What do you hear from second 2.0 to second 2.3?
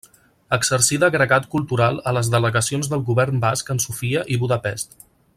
a